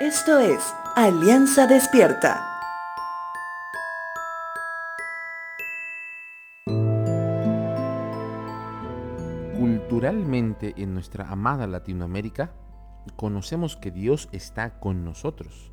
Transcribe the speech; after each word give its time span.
Esto 0.00 0.38
es 0.38 0.60
Alianza 0.94 1.66
Despierta. 1.66 2.40
Culturalmente 9.58 10.74
en 10.76 10.94
nuestra 10.94 11.28
amada 11.28 11.66
Latinoamérica, 11.66 12.52
conocemos 13.16 13.74
que 13.74 13.90
Dios 13.90 14.28
está 14.30 14.78
con 14.78 15.04
nosotros, 15.04 15.72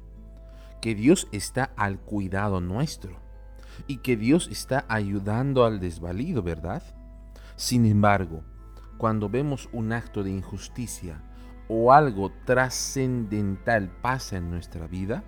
que 0.81 0.95
Dios 0.95 1.27
está 1.31 1.69
al 1.77 1.99
cuidado 1.99 2.61
nuestro 2.61 3.19
y 3.85 3.97
que 3.97 4.17
Dios 4.17 4.47
está 4.51 4.85
ayudando 4.87 5.65
al 5.65 5.79
desvalido, 5.79 6.41
¿verdad? 6.41 6.81
Sin 7.57 7.85
embargo, 7.85 8.41
cuando 8.97 9.29
vemos 9.29 9.69
un 9.71 9.93
acto 9.93 10.23
de 10.23 10.31
injusticia 10.31 11.21
o 11.67 11.91
algo 11.91 12.31
trascendental 12.45 13.89
pasa 14.01 14.37
en 14.37 14.49
nuestra 14.49 14.87
vida, 14.87 15.23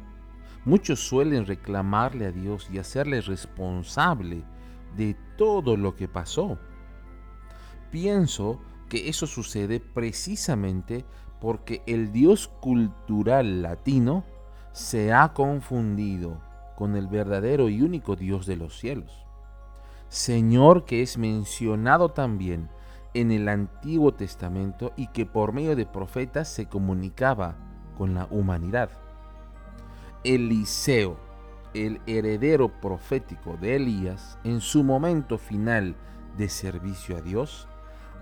muchos 0.66 1.00
suelen 1.00 1.46
reclamarle 1.46 2.28
a 2.28 2.32
Dios 2.32 2.70
y 2.72 2.78
hacerle 2.78 3.22
responsable 3.22 4.44
de 4.96 5.16
todo 5.38 5.78
lo 5.78 5.96
que 5.96 6.08
pasó. 6.08 6.60
Pienso 7.92 8.60
que 8.90 9.10
eso 9.10 9.28
sucede 9.28 9.80
precisamente 9.80 11.06
porque 11.40 11.82
el 11.86 12.12
Dios 12.12 12.48
cultural 12.48 13.62
latino 13.62 14.24
se 14.72 15.14
ha 15.14 15.34
confundido 15.34 16.42
con 16.76 16.96
el 16.96 17.08
verdadero 17.08 17.70
y 17.70 17.82
único 17.82 18.16
Dios 18.16 18.46
de 18.46 18.56
los 18.56 18.78
cielos. 18.78 19.26
Señor 20.10 20.86
que 20.86 21.02
es 21.02 21.18
mencionado 21.18 22.10
también 22.10 22.70
en 23.20 23.32
el 23.32 23.50
Antiguo 23.50 24.14
Testamento 24.14 24.94
y 24.96 25.08
que 25.08 25.26
por 25.26 25.52
medio 25.52 25.76
de 25.76 25.88
profetas 25.88 26.48
se 26.48 26.68
comunicaba 26.68 27.56
con 27.98 28.14
la 28.14 28.28
humanidad. 28.30 28.92
Eliseo, 30.24 31.18
el 31.74 32.00
heredero 32.06 32.70
profético 32.80 33.58
de 33.58 33.78
Elías, 33.78 34.38
en 34.44 34.62
su 34.62 34.84
momento 34.84 35.40
final 35.40 35.96
de 36.38 36.48
servicio 36.48 37.18
a 37.18 37.22
Dios, 37.22 37.68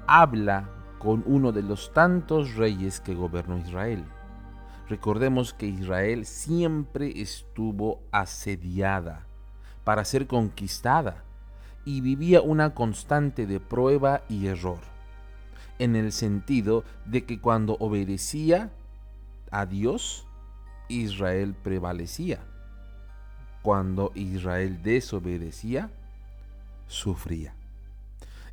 habla 0.07 0.69
con 0.97 1.25
uno 1.25 1.51
de 1.51 1.63
los 1.63 1.91
tantos 1.91 2.55
reyes 2.55 3.01
que 3.01 3.15
gobernó 3.15 3.57
Israel. 3.57 4.05
Recordemos 4.87 5.53
que 5.53 5.65
Israel 5.65 6.25
siempre 6.25 7.21
estuvo 7.21 7.99
asediada 8.11 9.27
para 9.83 10.05
ser 10.05 10.25
conquistada 10.25 11.25
y 11.85 12.01
vivía 12.01 12.41
una 12.41 12.73
constante 12.73 13.45
de 13.45 13.59
prueba 13.59 14.23
y 14.27 14.47
error, 14.47 14.79
en 15.79 15.95
el 15.95 16.11
sentido 16.11 16.83
de 17.05 17.25
que 17.25 17.39
cuando 17.39 17.77
obedecía 17.79 18.71
a 19.51 19.65
Dios, 19.65 20.25
Israel 20.89 21.53
prevalecía. 21.53 22.39
Cuando 23.61 24.11
Israel 24.15 24.81
desobedecía, 24.83 25.89
sufría. 26.87 27.53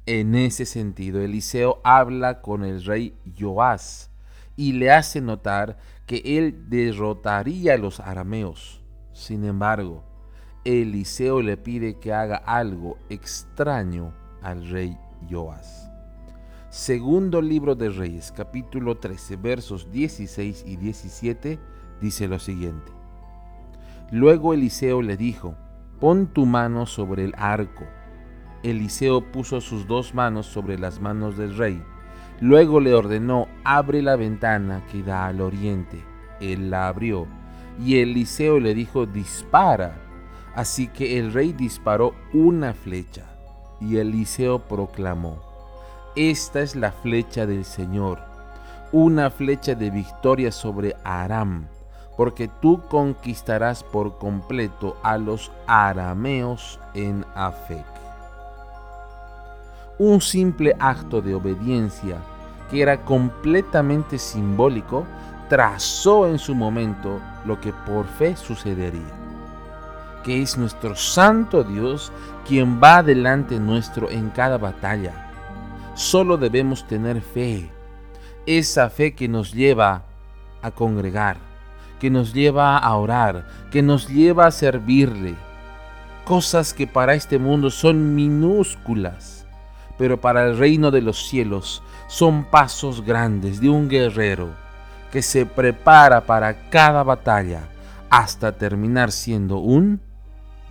En 0.06 0.34
ese 0.34 0.66
sentido, 0.66 1.20
Eliseo 1.20 1.80
habla 1.84 2.40
con 2.40 2.64
el 2.64 2.84
rey 2.84 3.14
Joás 3.38 4.10
y 4.56 4.72
le 4.72 4.90
hace 4.90 5.20
notar 5.20 5.78
que 6.06 6.22
él 6.24 6.68
derrotaría 6.68 7.74
a 7.74 7.78
los 7.78 8.00
arameos. 8.00 8.80
Sin 9.12 9.44
embargo, 9.44 10.02
Eliseo 10.64 11.42
le 11.42 11.56
pide 11.56 11.98
que 11.98 12.12
haga 12.12 12.36
algo 12.36 12.96
extraño 13.08 14.12
al 14.42 14.68
rey 14.68 14.96
Joás. 15.28 15.90
Segundo 16.70 17.42
libro 17.42 17.74
de 17.74 17.90
Reyes, 17.90 18.30
capítulo 18.30 18.96
13, 18.96 19.34
versos 19.36 19.90
16 19.90 20.62
y 20.64 20.76
17, 20.76 21.58
dice 22.00 22.28
lo 22.28 22.38
siguiente. 22.38 22.92
Luego 24.12 24.54
Eliseo 24.54 25.02
le 25.02 25.16
dijo, 25.16 25.56
pon 25.98 26.28
tu 26.28 26.46
mano 26.46 26.86
sobre 26.86 27.24
el 27.24 27.34
arco. 27.36 27.84
Eliseo 28.62 29.32
puso 29.32 29.60
sus 29.60 29.88
dos 29.88 30.14
manos 30.14 30.46
sobre 30.46 30.78
las 30.78 31.00
manos 31.00 31.36
del 31.36 31.56
rey. 31.56 31.82
Luego 32.40 32.78
le 32.78 32.94
ordenó, 32.94 33.48
abre 33.64 34.00
la 34.00 34.14
ventana 34.14 34.86
que 34.92 35.02
da 35.02 35.26
al 35.26 35.40
oriente. 35.40 36.04
Él 36.40 36.70
la 36.70 36.86
abrió. 36.86 37.26
Y 37.84 37.98
Eliseo 37.98 38.60
le 38.60 38.74
dijo, 38.74 39.06
dispara. 39.06 40.11
Así 40.54 40.88
que 40.88 41.18
el 41.18 41.32
rey 41.32 41.52
disparó 41.52 42.14
una 42.34 42.74
flecha, 42.74 43.24
y 43.80 43.96
Eliseo 43.96 44.58
proclamó, 44.58 45.38
Esta 46.14 46.60
es 46.60 46.76
la 46.76 46.92
flecha 46.92 47.46
del 47.46 47.64
Señor, 47.64 48.18
una 48.92 49.30
flecha 49.30 49.74
de 49.74 49.90
victoria 49.90 50.52
sobre 50.52 50.94
Aram, 51.04 51.66
porque 52.16 52.48
tú 52.60 52.82
conquistarás 52.90 53.82
por 53.82 54.18
completo 54.18 54.98
a 55.02 55.16
los 55.16 55.50
arameos 55.66 56.78
en 56.92 57.24
Afec. 57.34 57.86
Un 59.98 60.20
simple 60.20 60.76
acto 60.78 61.22
de 61.22 61.34
obediencia 61.34 62.18
que 62.70 62.80
era 62.80 63.04
completamente 63.04 64.18
simbólico, 64.18 65.04
trazó 65.50 66.26
en 66.26 66.38
su 66.38 66.54
momento 66.54 67.20
lo 67.44 67.60
que 67.60 67.70
por 67.70 68.06
fe 68.06 68.34
sucedería 68.34 69.21
que 70.22 70.42
es 70.42 70.56
nuestro 70.56 70.94
Santo 70.96 71.64
Dios 71.64 72.12
quien 72.46 72.80
va 72.82 73.02
delante 73.02 73.58
nuestro 73.58 74.10
en 74.10 74.30
cada 74.30 74.58
batalla. 74.58 75.12
Solo 75.94 76.36
debemos 76.36 76.86
tener 76.86 77.20
fe, 77.20 77.70
esa 78.46 78.88
fe 78.90 79.14
que 79.14 79.28
nos 79.28 79.52
lleva 79.52 80.04
a 80.62 80.70
congregar, 80.70 81.36
que 82.00 82.10
nos 82.10 82.32
lleva 82.32 82.78
a 82.78 82.96
orar, 82.96 83.46
que 83.70 83.82
nos 83.82 84.08
lleva 84.08 84.46
a 84.46 84.50
servirle. 84.50 85.34
Cosas 86.24 86.72
que 86.72 86.86
para 86.86 87.14
este 87.14 87.38
mundo 87.38 87.70
son 87.70 88.14
minúsculas, 88.14 89.46
pero 89.98 90.20
para 90.20 90.44
el 90.46 90.56
reino 90.56 90.90
de 90.90 91.02
los 91.02 91.28
cielos 91.28 91.82
son 92.06 92.44
pasos 92.44 93.04
grandes 93.04 93.60
de 93.60 93.68
un 93.68 93.88
guerrero 93.88 94.50
que 95.10 95.20
se 95.20 95.44
prepara 95.44 96.22
para 96.22 96.70
cada 96.70 97.02
batalla 97.02 97.68
hasta 98.08 98.52
terminar 98.52 99.12
siendo 99.12 99.58
un 99.58 100.00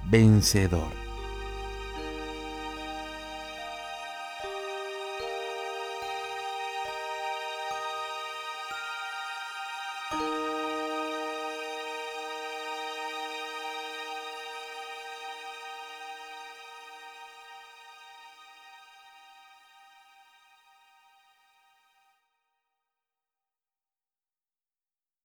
vencedor. 0.09 1.00